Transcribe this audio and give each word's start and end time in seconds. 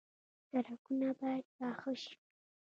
سړکونه 0.49 1.07
باید 1.19 1.45
پاخه 1.55 1.93
شي 2.01 2.13